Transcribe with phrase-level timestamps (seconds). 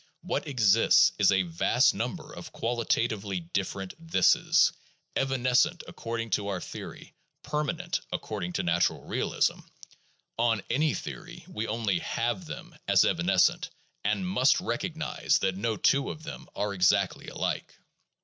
[0.23, 4.71] What exists is a vast number of qualitatively different "thises,"
[5.15, 9.59] evanescent according to our theory, permanent according to natural realism;
[10.39, 13.69] on any theory we only have them as evanescent,
[14.03, 17.75] and must recognize that no two of them are exactly alike.